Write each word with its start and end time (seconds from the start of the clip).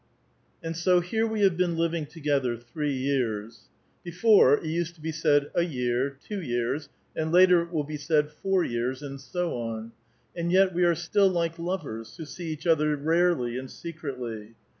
XIV." 0.01 0.57
And 0.65 0.81
bo 0.83 0.99
here 1.01 1.27
we 1.27 1.41
have 1.41 1.57
been 1.57 1.77
living 1.77 2.07
together 2.07 2.57
three 2.57 2.95
years" 2.97 3.67
(before, 4.03 4.57
it 4.57 4.65
used 4.65 4.95
to 4.95 4.99
be 4.99 5.11
said 5.11 5.51
a 5.53 5.59
year^ 5.61 6.15
two 6.27 6.41
years, 6.41 6.89
and 7.15 7.31
later 7.31 7.61
it 7.61 7.71
will 7.71 7.83
be 7.83 7.97
said 7.97 8.31
four 8.31 8.63
years, 8.63 9.03
and 9.03 9.21
so 9.21 9.53
on),'' 9.55 9.91
and 10.35 10.51
yet 10.51 10.73
we 10.73 10.85
are 10.85 10.95
still 10.95 11.29
like 11.29 11.59
lovers, 11.59 12.17
who 12.17 12.25
see 12.25 12.47
each 12.51 12.65
other 12.65 12.95
rarely 12.95 13.59
and 13.59 13.69
secretly. 13.69 14.55